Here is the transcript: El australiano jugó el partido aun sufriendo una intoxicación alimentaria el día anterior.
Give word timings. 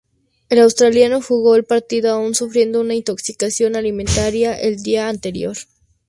El 0.49 0.57
australiano 0.61 1.21
jugó 1.21 1.55
el 1.55 1.63
partido 1.63 2.11
aun 2.11 2.33
sufriendo 2.33 2.81
una 2.81 2.95
intoxicación 2.95 3.75
alimentaria 3.75 4.59
el 4.59 4.81
día 4.81 5.07
anterior. 5.09 5.55